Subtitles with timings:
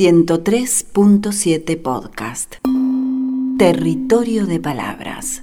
[0.00, 2.54] 103.7 Podcast.
[3.58, 5.42] Territorio de Palabras.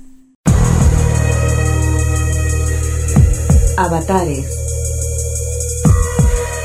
[3.77, 4.57] Avatares.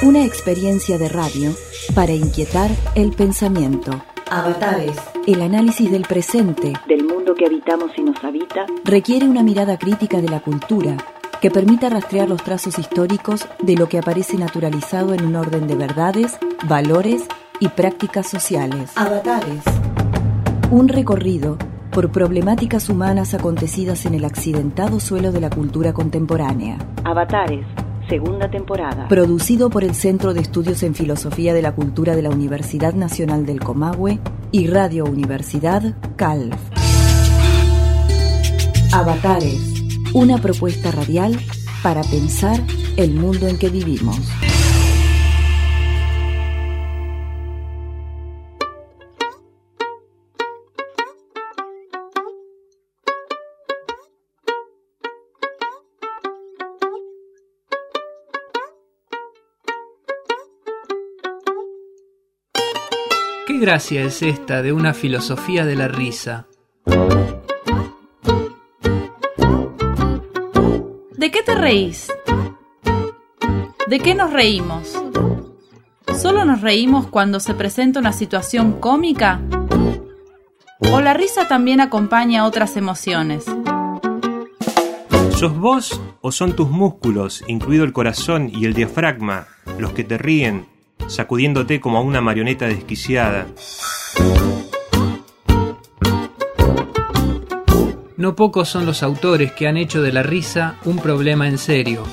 [0.00, 1.50] Una experiencia de radio
[1.94, 4.02] para inquietar el pensamiento.
[4.30, 4.96] Avatares.
[5.27, 10.22] El análisis del presente, del mundo que habitamos y nos habita, requiere una mirada crítica
[10.22, 10.96] de la cultura
[11.43, 15.74] que permita rastrear los trazos históricos de lo que aparece naturalizado en un orden de
[15.74, 17.27] verdades, valores
[17.62, 18.90] y prácticas sociales.
[18.96, 19.62] Avatares.
[20.72, 21.58] Un recorrido
[21.93, 26.76] por problemáticas humanas acontecidas en el accidentado suelo de la cultura contemporánea.
[27.04, 27.64] Avatares,
[28.08, 29.06] segunda temporada.
[29.06, 33.47] Producido por el Centro de Estudios en Filosofía de la Cultura de la Universidad Nacional
[33.47, 34.19] del Comahue
[34.50, 36.58] y Radio Universidad CALF.
[38.92, 41.39] Avatares, una propuesta radial
[41.81, 42.61] para pensar
[42.97, 44.19] el mundo en que vivimos.
[63.45, 66.47] ¿Qué gracia es esta de una filosofía de la risa?
[71.17, 72.07] ¿De qué te reís?
[73.89, 74.97] ¿De qué nos reímos?
[76.17, 79.41] ¿Solo nos reímos cuando se presenta una situación cómica?
[80.93, 83.45] ¿O la risa también acompaña otras emociones?
[85.37, 90.17] ¿Sos vos o son tus músculos, incluido el corazón y el diafragma, los que te
[90.17, 90.72] ríen
[91.08, 93.47] sacudiéndote como a una marioneta desquiciada.
[98.17, 102.05] No pocos son los autores que han hecho de la risa un problema en serio.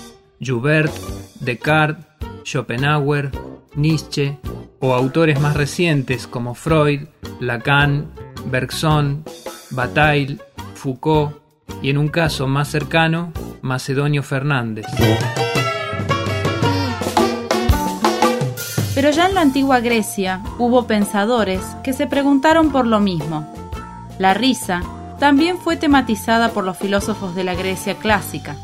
[0.41, 0.91] Joubert,
[1.39, 2.05] Descartes,
[2.43, 3.31] Schopenhauer,
[3.75, 4.37] Nietzsche
[4.79, 7.01] o autores más recientes como Freud,
[7.39, 8.11] Lacan,
[8.45, 9.23] Bergson,
[9.71, 10.39] Bataille,
[10.73, 11.35] Foucault
[11.81, 13.31] y en un caso más cercano,
[13.61, 14.85] Macedonio Fernández.
[18.99, 23.47] Pero ya en la antigua Grecia hubo pensadores que se preguntaron por lo mismo.
[24.17, 24.81] La risa
[25.19, 28.57] también fue tematizada por los filósofos de la Grecia clásica.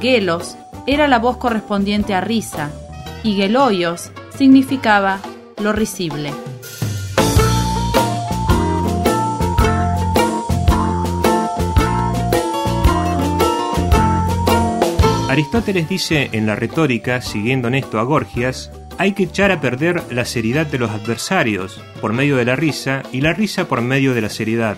[0.00, 0.56] Gelos
[0.86, 2.70] era la voz correspondiente a risa
[3.22, 5.18] y geloios significaba
[5.58, 6.32] lo risible.
[15.28, 20.12] Aristóteles dice en la retórica, siguiendo en esto a Gorgias, hay que echar a perder
[20.12, 24.12] la seriedad de los adversarios por medio de la risa y la risa por medio
[24.12, 24.76] de la seriedad.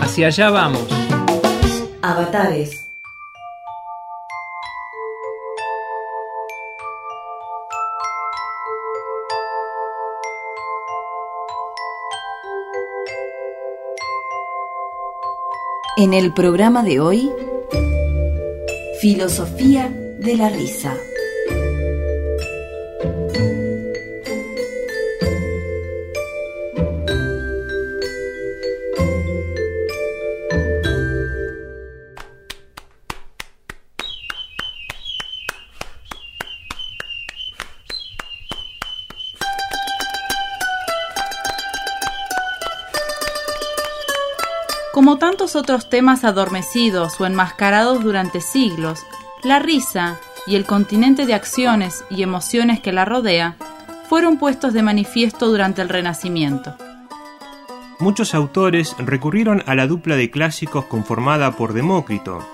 [0.00, 0.86] Hacia allá vamos.
[2.00, 2.88] Avatares.
[15.96, 17.32] En el programa de hoy,
[19.00, 19.88] Filosofía
[20.20, 20.96] de la Risa.
[44.94, 49.04] Como tantos otros temas adormecidos o enmascarados durante siglos,
[49.42, 53.56] la risa y el continente de acciones y emociones que la rodea
[54.08, 56.76] fueron puestos de manifiesto durante el Renacimiento.
[57.98, 62.46] Muchos autores recurrieron a la dupla de clásicos conformada por Demócrito,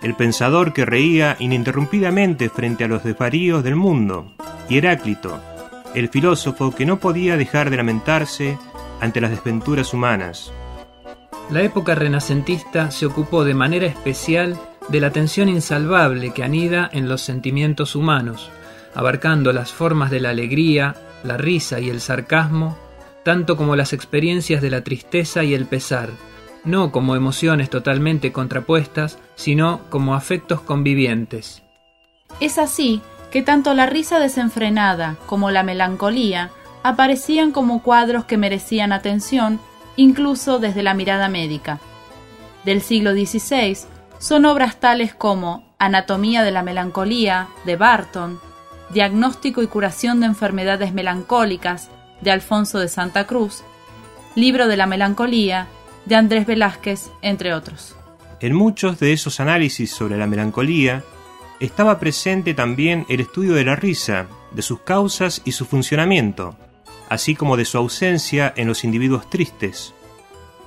[0.00, 4.32] el pensador que reía ininterrumpidamente frente a los desvaríos del mundo,
[4.70, 5.38] y Heráclito,
[5.94, 8.56] el filósofo que no podía dejar de lamentarse
[9.02, 10.50] ante las desventuras humanas.
[11.50, 17.08] La época renacentista se ocupó de manera especial de la tensión insalvable que anida en
[17.08, 18.50] los sentimientos humanos,
[18.94, 20.94] abarcando las formas de la alegría,
[21.24, 22.76] la risa y el sarcasmo,
[23.24, 26.10] tanto como las experiencias de la tristeza y el pesar,
[26.64, 31.62] no como emociones totalmente contrapuestas, sino como afectos convivientes.
[32.40, 33.00] Es así
[33.30, 36.50] que tanto la risa desenfrenada como la melancolía
[36.82, 39.60] aparecían como cuadros que merecían atención
[39.98, 41.80] incluso desde la mirada médica.
[42.64, 43.76] Del siglo XVI
[44.18, 48.38] son obras tales como Anatomía de la Melancolía, de Barton,
[48.90, 51.90] Diagnóstico y Curación de Enfermedades Melancólicas,
[52.20, 53.64] de Alfonso de Santa Cruz,
[54.36, 55.66] Libro de la Melancolía,
[56.06, 57.96] de Andrés Velázquez, entre otros.
[58.40, 61.02] En muchos de esos análisis sobre la melancolía
[61.58, 66.56] estaba presente también el estudio de la risa, de sus causas y su funcionamiento,
[67.08, 69.94] así como de su ausencia en los individuos tristes.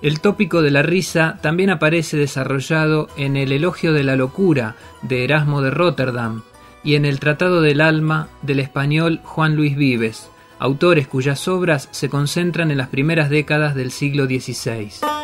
[0.01, 5.23] El tópico de la risa también aparece desarrollado en el Elogio de la Locura de
[5.23, 6.41] Erasmo de Rotterdam
[6.83, 12.09] y en el Tratado del Alma del español Juan Luis Vives, autores cuyas obras se
[12.09, 15.20] concentran en las primeras décadas del siglo XVI.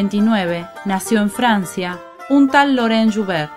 [0.00, 1.98] 1529 nació en Francia
[2.28, 3.52] un tal Laurent Joubert.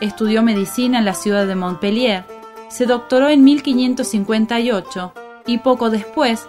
[0.00, 2.24] Estudió medicina en la ciudad de Montpellier,
[2.68, 5.12] se doctoró en 1558
[5.46, 6.46] y poco después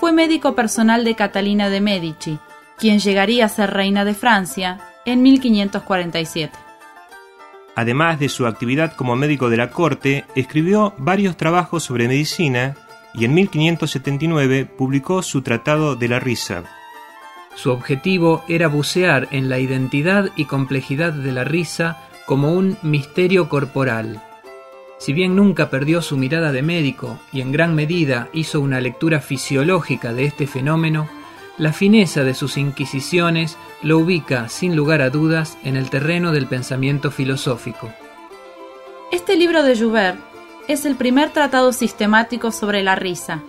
[0.00, 2.38] fue médico personal de Catalina de Medici,
[2.78, 6.58] quien llegaría a ser reina de Francia en 1547.
[7.76, 12.76] Además de su actividad como médico de la corte, escribió varios trabajos sobre medicina
[13.14, 16.64] y en 1579 publicó su Tratado de la Risa.
[17.54, 23.48] Su objetivo era bucear en la identidad y complejidad de la risa como un misterio
[23.48, 24.22] corporal.
[24.98, 29.20] Si bien nunca perdió su mirada de médico y en gran medida hizo una lectura
[29.20, 31.08] fisiológica de este fenómeno,
[31.58, 36.46] la fineza de sus inquisiciones lo ubica, sin lugar a dudas, en el terreno del
[36.46, 37.92] pensamiento filosófico.
[39.12, 40.18] Este libro de Joubert
[40.66, 43.42] es el primer tratado sistemático sobre la risa,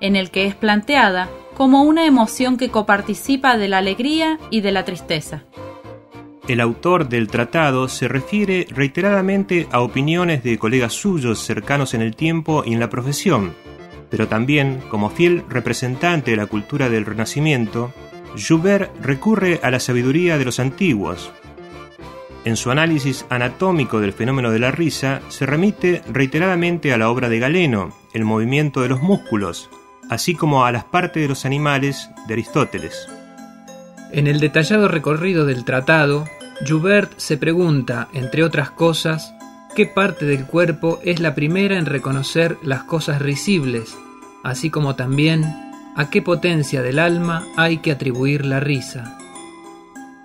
[0.00, 4.72] en el que es planteada como una emoción que coparticipa de la alegría y de
[4.72, 5.44] la tristeza.
[6.46, 12.14] El autor del tratado se refiere reiteradamente a opiniones de colegas suyos cercanos en el
[12.16, 13.54] tiempo y en la profesión,
[14.10, 17.94] pero también, como fiel representante de la cultura del Renacimiento,
[18.36, 21.32] Joubert recurre a la sabiduría de los antiguos.
[22.44, 27.30] En su análisis anatómico del fenómeno de la risa, se remite reiteradamente a la obra
[27.30, 29.70] de Galeno, El movimiento de los músculos,
[30.10, 33.08] así como a las partes de los animales de Aristóteles.
[34.12, 36.26] En el detallado recorrido del tratado,
[36.66, 39.34] Joubert se pregunta, entre otras cosas,
[39.74, 43.96] qué parte del cuerpo es la primera en reconocer las cosas risibles,
[44.44, 45.44] así como también
[45.96, 49.18] a qué potencia del alma hay que atribuir la risa.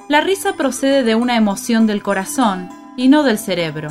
[0.08, 3.90] La risa procede de una emoción del corazón y no del cerebro.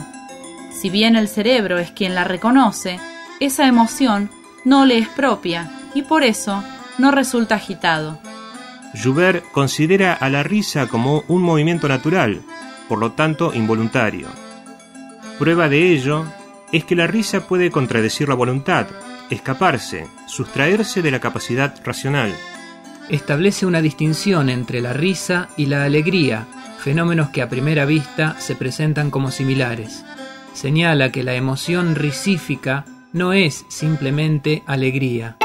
[0.72, 2.98] Si bien el cerebro es quien la reconoce,
[3.40, 4.30] esa emoción
[4.64, 6.62] no le es propia y por eso
[6.98, 8.18] no resulta agitado.
[8.94, 12.40] Joubert considera a la risa como un movimiento natural,
[12.88, 14.28] por lo tanto involuntario.
[15.38, 16.24] Prueba de ello
[16.72, 18.86] es que la risa puede contradecir la voluntad,
[19.30, 22.34] escaparse, sustraerse de la capacidad racional.
[23.08, 26.46] Establece una distinción entre la risa y la alegría,
[26.78, 30.04] fenómenos que a primera vista se presentan como similares.
[30.52, 32.84] Señala que la emoción risífica
[33.18, 35.36] no es simplemente alegría.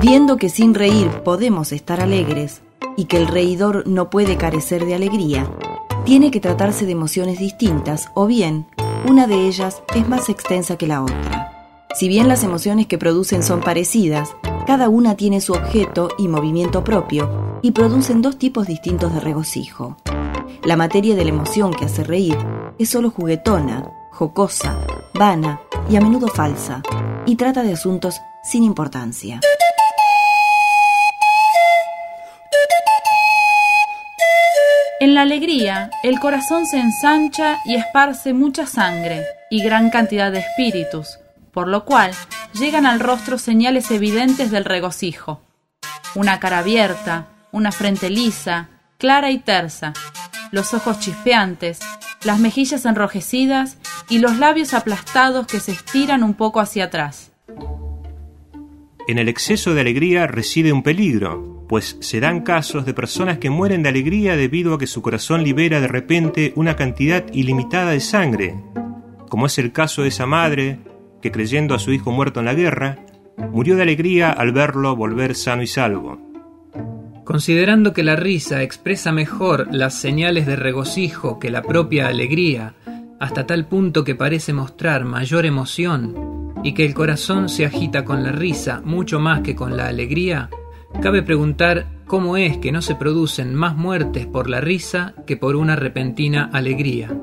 [0.00, 2.62] Viendo que sin reír podemos estar alegres
[2.96, 5.50] y que el reidor no puede carecer de alegría,
[6.04, 8.66] tiene que tratarse de emociones distintas o bien
[9.08, 11.86] una de ellas es más extensa que la otra.
[11.96, 16.84] Si bien las emociones que producen son parecidas, cada una tiene su objeto y movimiento
[16.84, 19.96] propio y producen dos tipos distintos de regocijo.
[20.62, 22.36] La materia de la emoción que hace reír
[22.78, 24.78] es solo juguetona, jocosa,
[25.12, 25.60] vana
[25.90, 26.80] y a menudo falsa,
[27.26, 29.40] y trata de asuntos sin importancia.
[35.00, 40.38] En la alegría, el corazón se ensancha y esparce mucha sangre y gran cantidad de
[40.38, 41.18] espíritus,
[41.52, 42.12] por lo cual
[42.54, 45.42] llegan al rostro señales evidentes del regocijo.
[46.14, 49.92] Una cara abierta, una frente lisa, clara y tersa,
[50.52, 51.80] los ojos chispeantes,
[52.24, 53.76] las mejillas enrojecidas
[54.08, 57.32] y los labios aplastados que se estiran un poco hacia atrás.
[59.08, 63.50] En el exceso de alegría reside un peligro, pues se dan casos de personas que
[63.50, 68.00] mueren de alegría debido a que su corazón libera de repente una cantidad ilimitada de
[68.00, 68.56] sangre,
[69.28, 70.80] como es el caso de esa madre
[71.22, 72.98] que creyendo a su hijo muerto en la guerra,
[73.52, 76.18] murió de alegría al verlo volver sano y salvo.
[77.24, 82.74] Considerando que la risa expresa mejor las señales de regocijo que la propia alegría,
[83.20, 88.22] hasta tal punto que parece mostrar mayor emoción, y que el corazón se agita con
[88.22, 90.50] la risa mucho más que con la alegría,
[91.00, 95.56] cabe preguntar cómo es que no se producen más muertes por la risa que por
[95.56, 97.16] una repentina alegría.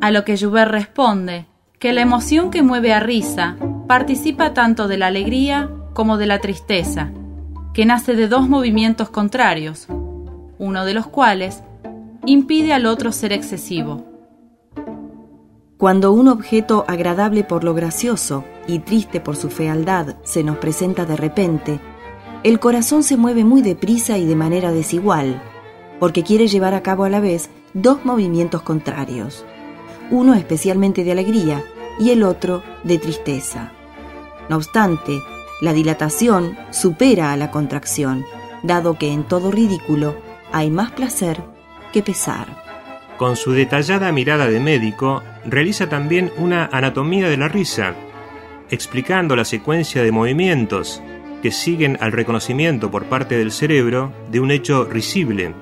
[0.00, 1.46] A lo que Joubert responde
[1.78, 3.56] que la emoción que mueve a risa
[3.86, 7.10] participa tanto de la alegría como de la tristeza,
[7.74, 9.88] que nace de dos movimientos contrarios,
[10.58, 11.62] uno de los cuales
[12.24, 14.04] impide al otro ser excesivo.
[15.76, 21.04] Cuando un objeto agradable por lo gracioso y triste por su fealdad se nos presenta
[21.04, 21.80] de repente,
[22.44, 25.42] el corazón se mueve muy deprisa y de manera desigual,
[25.98, 29.44] porque quiere llevar a cabo a la vez dos movimientos contrarios,
[30.10, 31.64] uno especialmente de alegría
[31.98, 33.72] y el otro de tristeza.
[34.48, 35.18] No obstante,
[35.60, 38.24] la dilatación supera a la contracción,
[38.62, 40.14] dado que en todo ridículo
[40.52, 41.51] hay más placer
[41.92, 42.46] que pesar.
[43.18, 47.94] Con su detallada mirada de médico, realiza también una anatomía de la risa,
[48.70, 51.02] explicando la secuencia de movimientos
[51.42, 55.52] que siguen al reconocimiento por parte del cerebro de un hecho risible.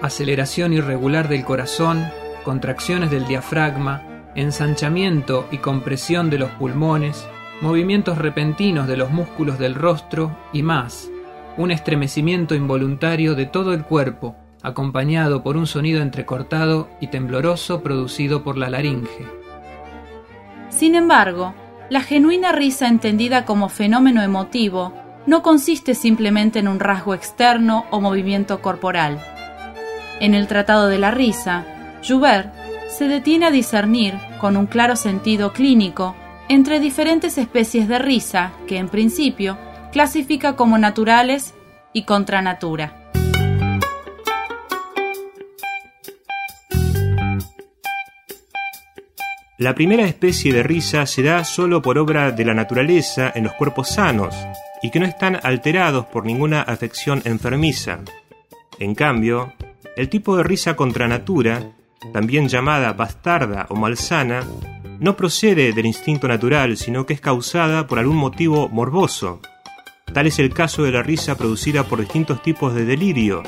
[0.00, 2.06] Aceleración irregular del corazón,
[2.44, 4.02] contracciones del diafragma,
[4.36, 7.26] ensanchamiento y compresión de los pulmones,
[7.60, 11.10] movimientos repentinos de los músculos del rostro y más,
[11.56, 14.36] un estremecimiento involuntario de todo el cuerpo,
[14.68, 19.26] acompañado por un sonido entrecortado y tembloroso producido por la laringe.
[20.68, 21.54] Sin embargo,
[21.90, 24.92] la genuina risa entendida como fenómeno emotivo
[25.26, 29.20] no consiste simplemente en un rasgo externo o movimiento corporal.
[30.20, 31.64] En el Tratado de la Risa,
[32.06, 32.52] Joubert
[32.88, 36.16] se detiene a discernir, con un claro sentido clínico,
[36.48, 39.58] entre diferentes especies de risa que, en principio,
[39.92, 41.54] clasifica como naturales
[41.92, 42.97] y contra natura.
[49.58, 53.54] La primera especie de risa se da solo por obra de la naturaleza en los
[53.54, 54.32] cuerpos sanos
[54.82, 57.98] y que no están alterados por ninguna afección enfermiza.
[58.78, 59.52] En cambio,
[59.96, 61.72] el tipo de risa contra natura,
[62.12, 64.44] también llamada bastarda o malsana,
[65.00, 69.40] no procede del instinto natural, sino que es causada por algún motivo morboso.
[70.14, 73.42] Tal es el caso de la risa producida por distintos tipos de delirio,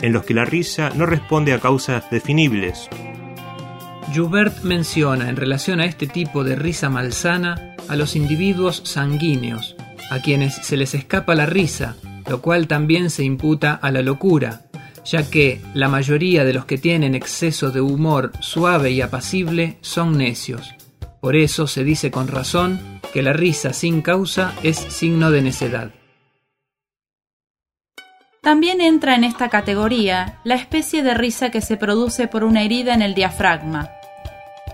[0.00, 2.90] en los que la risa no responde a causas definibles.
[4.14, 9.76] Joubert menciona en relación a este tipo de risa malsana a los individuos sanguíneos,
[10.10, 11.96] a quienes se les escapa la risa,
[12.28, 14.62] lo cual también se imputa a la locura,
[15.04, 20.18] ya que la mayoría de los que tienen exceso de humor suave y apacible son
[20.18, 20.74] necios.
[21.20, 25.90] Por eso se dice con razón que la risa sin causa es signo de necedad.
[28.42, 32.94] También entra en esta categoría la especie de risa que se produce por una herida
[32.94, 33.90] en el diafragma,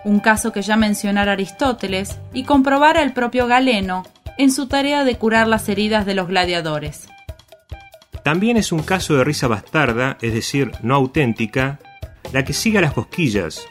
[0.05, 4.05] un caso que ya mencionara Aristóteles y comprobara el propio Galeno
[4.39, 7.09] en su tarea de curar las heridas de los gladiadores.
[8.23, 11.79] También es un caso de risa bastarda, es decir, no auténtica,
[12.33, 13.67] la que sigue a las cosquillas.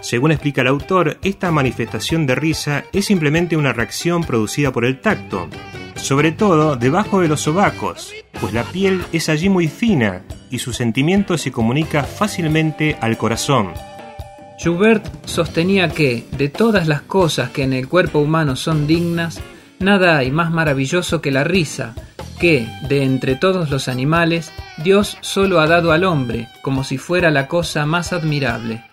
[0.00, 5.00] Según explica el autor, esta manifestación de risa es simplemente una reacción producida por el
[5.00, 5.48] tacto,
[5.96, 10.72] sobre todo debajo de los sobacos, pues la piel es allí muy fina y su
[10.72, 13.72] sentimiento se comunica fácilmente al corazón.
[14.62, 19.40] Joubert sostenía que, de todas las cosas que en el cuerpo humano son dignas,
[19.78, 21.94] nada hay más maravilloso que la risa,
[22.40, 27.30] que, de entre todos los animales, Dios solo ha dado al hombre, como si fuera
[27.30, 28.84] la cosa más admirable.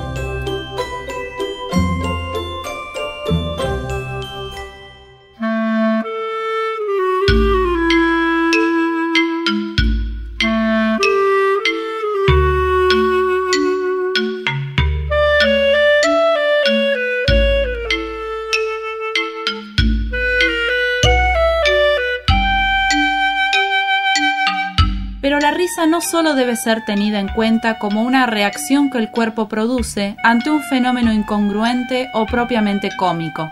[25.87, 30.51] No solo debe ser tenida en cuenta como una reacción que el cuerpo produce ante
[30.51, 33.51] un fenómeno incongruente o propiamente cómico,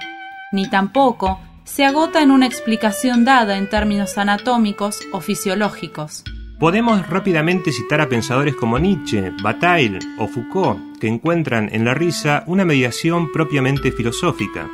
[0.52, 6.24] ni tampoco se agota en una explicación dada en términos anatómicos o fisiológicos.
[6.58, 12.44] Podemos rápidamente citar a pensadores como Nietzsche, Bataille o Foucault, que encuentran en la risa
[12.46, 14.68] una mediación propiamente filosófica.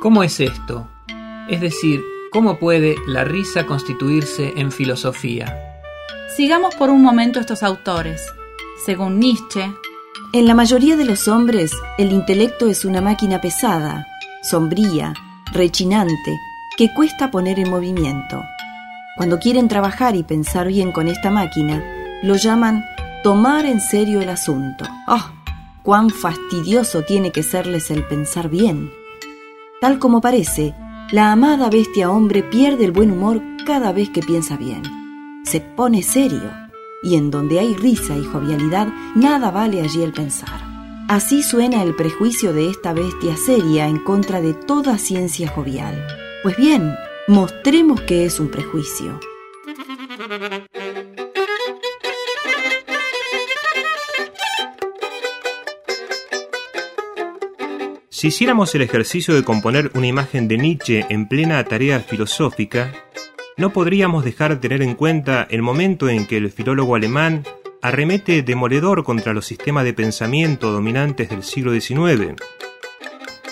[0.00, 0.88] ¿Cómo es esto?
[1.48, 5.71] Es decir, ¿cómo puede la risa constituirse en filosofía?
[6.36, 8.22] Sigamos por un momento estos autores.
[8.86, 9.70] Según Nietzsche,
[10.32, 14.06] en la mayoría de los hombres, el intelecto es una máquina pesada,
[14.42, 15.12] sombría,
[15.52, 16.38] rechinante,
[16.78, 18.42] que cuesta poner en movimiento.
[19.18, 21.84] Cuando quieren trabajar y pensar bien con esta máquina,
[22.22, 22.82] lo llaman
[23.22, 24.86] tomar en serio el asunto.
[25.06, 25.30] ¡Oh!
[25.82, 28.90] ¡Cuán fastidioso tiene que serles el pensar bien!
[29.82, 30.74] Tal como parece,
[31.10, 35.01] la amada bestia hombre pierde el buen humor cada vez que piensa bien.
[35.44, 36.50] Se pone serio
[37.02, 40.60] y en donde hay risa y jovialidad, nada vale allí el pensar.
[41.08, 46.06] Así suena el prejuicio de esta bestia seria en contra de toda ciencia jovial.
[46.42, 46.94] Pues bien,
[47.26, 49.18] mostremos que es un prejuicio.
[58.08, 62.92] Si hiciéramos el ejercicio de componer una imagen de Nietzsche en plena tarea filosófica,
[63.62, 67.44] no podríamos dejar de tener en cuenta el momento en que el filólogo alemán
[67.80, 72.34] arremete demoledor contra los sistemas de pensamiento dominantes del siglo XIX.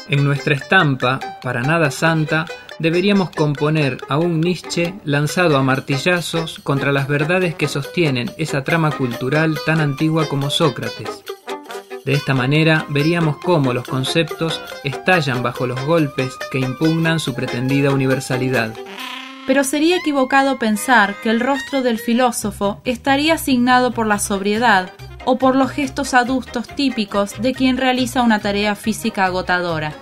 [0.08, 2.46] En nuestra estampa, para nada santa,
[2.80, 8.90] deberíamos componer a un Nietzsche lanzado a martillazos contra las verdades que sostienen esa trama
[8.90, 11.22] cultural tan antigua como Sócrates.
[12.04, 17.92] De esta manera veríamos cómo los conceptos estallan bajo los golpes que impugnan su pretendida
[17.92, 18.74] universalidad
[19.50, 24.92] pero sería equivocado pensar que el rostro del filósofo estaría asignado por la sobriedad
[25.24, 29.92] o por los gestos adustos típicos de quien realiza una tarea física agotadora.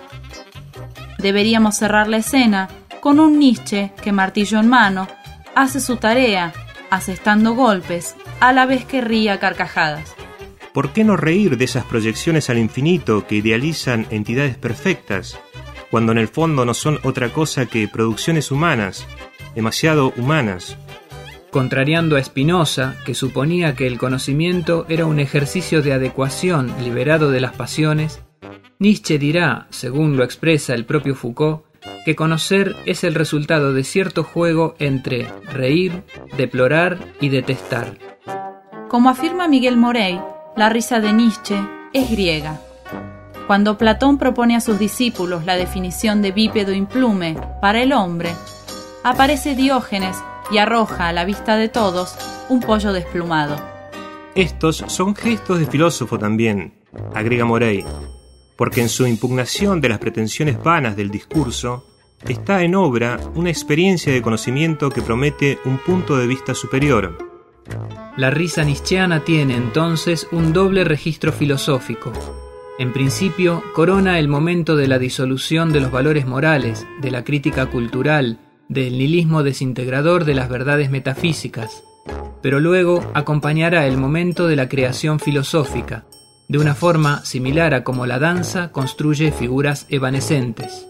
[1.17, 2.69] Deberíamos cerrar la escena
[3.01, 5.07] con un Nietzsche que, martillo en mano,
[5.55, 6.53] hace su tarea,
[6.91, 10.13] asestando golpes, a la vez que ría carcajadas.
[10.73, 15.39] ¿Por qué no reír de esas proyecciones al infinito que idealizan entidades perfectas,
[15.89, 19.07] cuando en el fondo no son otra cosa que producciones humanas,
[19.55, 20.77] demasiado humanas.
[21.51, 27.41] Contrariando a Spinoza, que suponía que el conocimiento era un ejercicio de adecuación liberado de
[27.41, 28.21] las pasiones,
[28.77, 31.63] Nietzsche dirá, según lo expresa el propio Foucault,
[32.05, 36.03] que conocer es el resultado de cierto juego entre reír,
[36.37, 37.97] deplorar y detestar.
[38.87, 40.19] Como afirma Miguel Morey,
[40.55, 41.59] la risa de Nietzsche
[41.93, 42.61] es griega.
[43.47, 48.29] Cuando Platón propone a sus discípulos la definición de bípedo implume para el hombre,
[49.09, 50.15] aparece Diógenes
[50.51, 52.15] y arroja a la vista de todos
[52.47, 53.55] un pollo desplumado.
[54.35, 56.75] Estos son gestos de filósofo también,
[57.15, 57.83] agrega Morey,
[58.55, 61.87] porque en su impugnación de las pretensiones vanas del discurso
[62.27, 67.17] está en obra una experiencia de conocimiento que promete un punto de vista superior.
[68.15, 72.11] La risa nietzscheana tiene entonces un doble registro filosófico.
[72.77, 77.65] En principio, corona el momento de la disolución de los valores morales, de la crítica
[77.65, 81.83] cultural, del nihilismo desintegrador de las verdades metafísicas,
[82.41, 86.05] pero luego acompañará el momento de la creación filosófica,
[86.47, 90.87] de una forma similar a como la danza construye figuras evanescentes.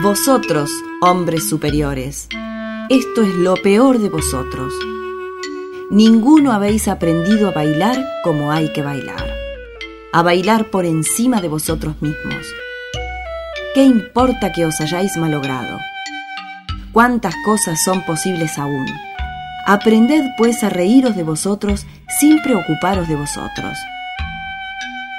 [0.00, 2.28] Vosotros, hombres superiores,
[2.88, 4.72] esto es lo peor de vosotros.
[5.90, 9.26] Ninguno habéis aprendido a bailar como hay que bailar,
[10.12, 12.46] a bailar por encima de vosotros mismos
[13.74, 15.80] ¿Qué importa que os hayáis malogrado?
[16.92, 18.86] ¿Cuántas cosas son posibles aún?
[19.66, 21.84] Aprended pues a reíros de vosotros
[22.20, 23.76] sin preocuparos de vosotros.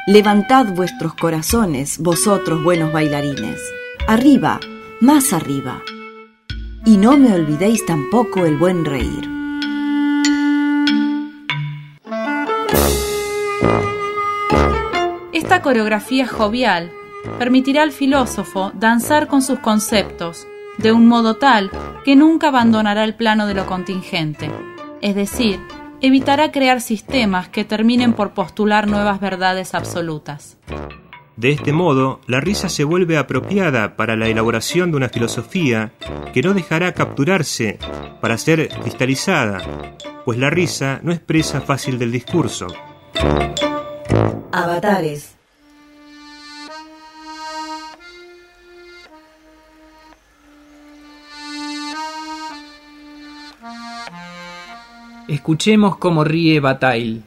[0.07, 3.59] Levantad vuestros corazones, vosotros buenos bailarines.
[4.07, 4.61] Arriba,
[5.01, 5.81] más arriba.
[6.85, 9.29] Y no me olvidéis tampoco el buen reír.
[15.33, 16.89] Esta coreografía jovial
[17.37, 21.71] permitirá al filósofo danzar con sus conceptos de un modo tal
[22.03, 24.49] que nunca abandonará el plano de lo contingente,
[25.01, 25.59] es decir,
[26.01, 30.57] evitará crear sistemas que terminen por postular nuevas verdades absolutas.
[31.37, 35.91] De este modo, la risa se vuelve apropiada para la elaboración de una filosofía
[36.33, 37.77] que no dejará capturarse
[38.21, 39.61] para ser cristalizada,
[40.23, 42.67] pues la risa no es presa fácil del discurso.
[44.53, 45.34] Avatares
[55.27, 57.21] Escuchemos cómo ríe Bataille.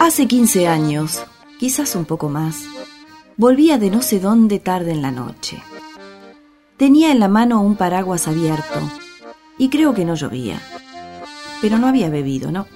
[0.00, 1.24] Hace 15 años,
[1.58, 2.64] quizás un poco más,
[3.36, 5.62] volvía de no sé dónde tarde en la noche.
[6.76, 8.80] Tenía en la mano un paraguas abierto
[9.58, 10.60] y creo que no llovía.
[11.60, 12.66] Pero no había bebido, ¿no?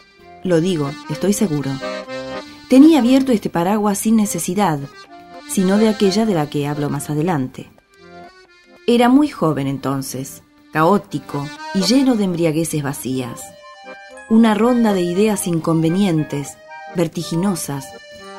[0.43, 1.71] lo digo, estoy seguro.
[2.69, 4.79] Tenía abierto este paraguas sin necesidad,
[5.49, 7.71] sino de aquella de la que hablo más adelante.
[8.91, 13.41] Era muy joven entonces, caótico y lleno de embriagueces vacías.
[14.29, 16.57] Una ronda de ideas inconvenientes,
[16.97, 17.87] vertiginosas,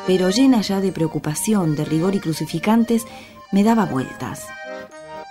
[0.05, 3.05] pero llena ya de preocupación, de rigor y crucificantes,
[3.53, 4.45] me daba vueltas.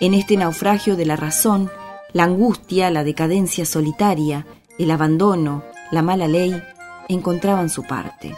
[0.00, 1.70] En este naufragio de la razón,
[2.14, 4.46] la angustia, la decadencia solitaria,
[4.78, 6.62] el abandono, la mala ley,
[7.08, 8.34] encontraban su parte.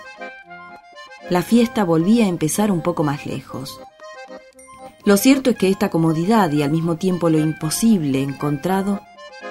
[1.31, 3.79] La fiesta volvía a empezar un poco más lejos.
[5.05, 9.01] Lo cierto es que esta comodidad y al mismo tiempo lo imposible encontrado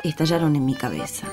[0.01, 1.27] estallaron en mi cabeza.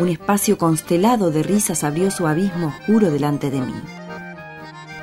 [0.00, 3.74] Un espacio constelado de risas abrió su abismo oscuro delante de mí.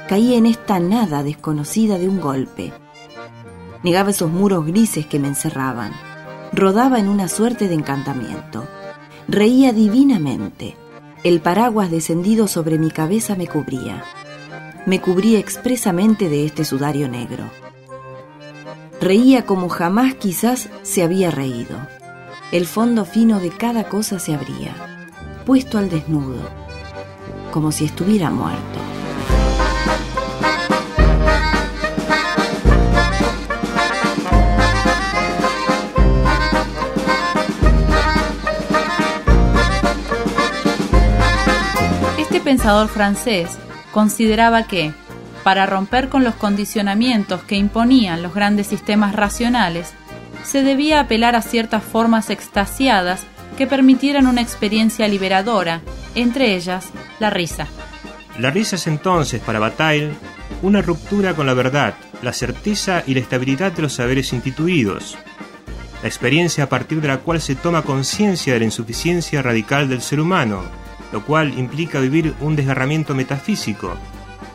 [0.10, 2.74] Caí en esta nada desconocida de un golpe.
[3.84, 5.94] Negaba esos muros grises que me encerraban.
[6.52, 8.68] Rodaba en una suerte de encantamiento.
[9.30, 10.76] Reía divinamente.
[11.24, 14.04] El paraguas descendido sobre mi cabeza me cubría.
[14.90, 17.44] Me cubría expresamente de este sudario negro.
[19.00, 21.78] Reía como jamás quizás se había reído
[22.52, 24.74] el fondo fino de cada cosa se abría,
[25.46, 26.42] puesto al desnudo,
[27.52, 28.80] como si estuviera muerto.
[42.18, 43.60] Este pensador francés
[43.92, 44.94] consideraba que,
[45.44, 49.94] para romper con los condicionamientos que imponían los grandes sistemas racionales,
[50.44, 53.22] se debía apelar a ciertas formas extasiadas
[53.58, 55.82] que permitieran una experiencia liberadora,
[56.16, 56.88] entre ellas
[57.20, 57.68] la risa.
[58.38, 60.14] La risa es entonces, para Bataille,
[60.62, 65.18] una ruptura con la verdad, la certeza y la estabilidad de los saberes instituidos,
[66.02, 70.02] la experiencia a partir de la cual se toma conciencia de la insuficiencia radical del
[70.02, 70.64] ser humano,
[71.12, 73.94] lo cual implica vivir un desgarramiento metafísico,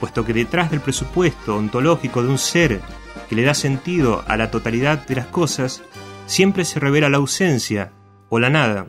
[0.00, 2.80] puesto que detrás del presupuesto ontológico de un ser
[3.28, 5.82] que le da sentido a la totalidad de las cosas,
[6.26, 7.92] siempre se revela la ausencia
[8.28, 8.86] o la nada.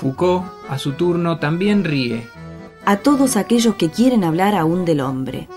[0.00, 2.26] Foucault, a su turno, también ríe.
[2.84, 5.48] A todos aquellos que quieren hablar aún del hombre,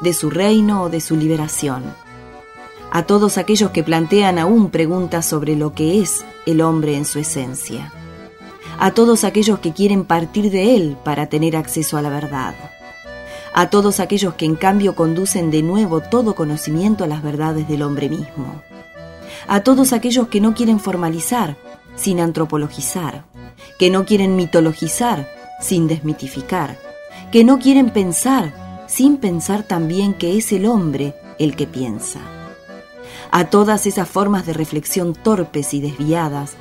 [0.00, 1.84] de su reino o de su liberación.
[2.94, 7.18] A todos aquellos que plantean aún preguntas sobre lo que es el hombre en su
[7.18, 7.92] esencia.
[8.78, 12.54] A todos aquellos que quieren partir de Él para tener acceso a la verdad,
[13.52, 17.82] a todos aquellos que en cambio conducen de nuevo todo conocimiento a las verdades del
[17.82, 18.62] hombre mismo,
[19.48, 21.56] a todos aquellos que no quieren formalizar
[21.96, 23.24] sin antropologizar,
[23.76, 25.28] que no quieren mitologizar
[25.60, 26.78] sin desmitificar,
[27.32, 28.54] que no quieren pensar
[28.86, 32.20] sin pensar también que es el hombre el que piensa.
[33.36, 36.56] A todas esas formas de reflexión torpes y desviadas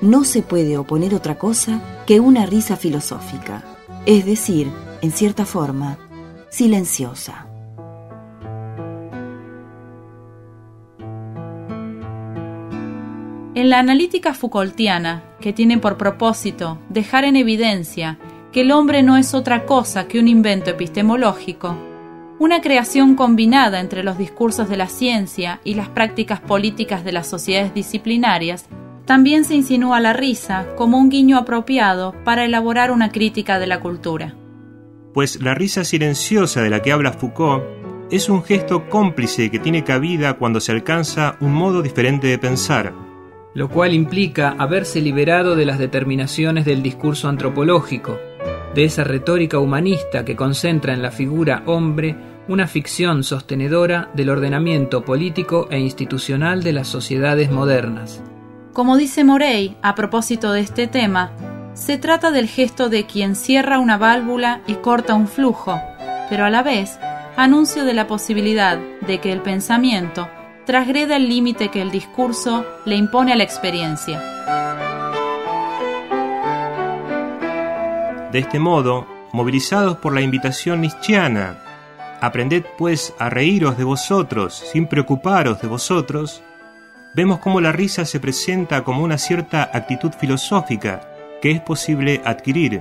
[0.00, 3.64] no se puede oponer otra cosa que una risa filosófica,
[4.06, 5.98] es decir, en cierta forma,
[6.48, 7.48] silenciosa.
[13.56, 18.20] En la analítica Foucaultiana, que tiene por propósito dejar en evidencia
[18.52, 21.76] que el hombre no es otra cosa que un invento epistemológico,
[22.42, 27.28] una creación combinada entre los discursos de la ciencia y las prácticas políticas de las
[27.28, 28.66] sociedades disciplinarias,
[29.04, 33.78] también se insinúa la risa como un guiño apropiado para elaborar una crítica de la
[33.78, 34.34] cultura.
[35.14, 37.62] Pues la risa silenciosa de la que habla Foucault
[38.10, 42.92] es un gesto cómplice que tiene cabida cuando se alcanza un modo diferente de pensar.
[43.54, 48.18] Lo cual implica haberse liberado de las determinaciones del discurso antropológico,
[48.74, 55.04] de esa retórica humanista que concentra en la figura hombre una ficción sostenedora del ordenamiento
[55.04, 58.22] político e institucional de las sociedades modernas.
[58.72, 61.32] Como dice Morey a propósito de este tema,
[61.74, 65.80] se trata del gesto de quien cierra una válvula y corta un flujo,
[66.28, 66.98] pero a la vez
[67.36, 70.28] anuncio de la posibilidad de que el pensamiento
[70.66, 74.20] trasgreda el límite que el discurso le impone a la experiencia.
[78.30, 81.71] De este modo, movilizados por la invitación nietzscheana,
[82.22, 86.40] aprended pues a reíros de vosotros sin preocuparos de vosotros,
[87.14, 91.00] vemos cómo la risa se presenta como una cierta actitud filosófica
[91.42, 92.80] que es posible adquirir.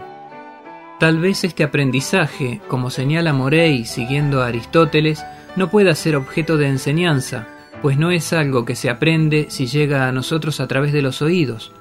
[1.00, 5.26] Tal vez este aprendizaje, como señala Morey siguiendo a Aristóteles,
[5.56, 7.48] no pueda ser objeto de enseñanza,
[7.82, 11.24] pues no es algo que se aprende si llega a nosotros a través de los
[11.24, 11.72] oídos,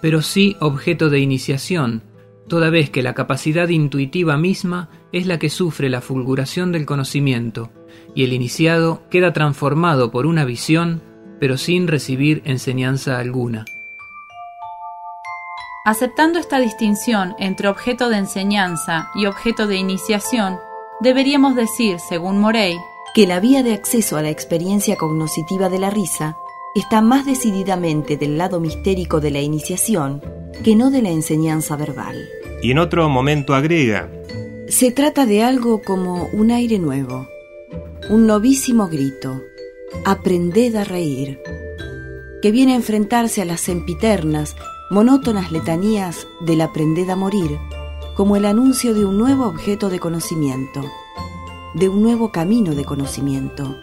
[0.00, 2.00] pero sí objeto de iniciación,
[2.50, 7.70] toda vez que la capacidad intuitiva misma es la que sufre la fulguración del conocimiento,
[8.14, 11.00] y el iniciado queda transformado por una visión
[11.40, 13.64] pero sin recibir enseñanza alguna.
[15.86, 20.58] Aceptando esta distinción entre objeto de enseñanza y objeto de iniciación,
[21.00, 22.76] deberíamos decir, según Morey,
[23.14, 26.36] que la vía de acceso a la experiencia cognoscitiva de la risa
[26.74, 30.22] está más decididamente del lado mistérico de la iniciación
[30.62, 32.28] que no de la enseñanza verbal.
[32.62, 34.10] Y en otro momento agrega,
[34.68, 37.28] se trata de algo como un aire nuevo,
[38.08, 39.42] un novísimo grito,
[40.04, 41.40] aprended a reír,
[42.42, 44.56] que viene a enfrentarse a las sempiternas,
[44.90, 47.58] monótonas letanías del aprended a morir,
[48.14, 50.84] como el anuncio de un nuevo objeto de conocimiento,
[51.74, 53.76] de un nuevo camino de conocimiento,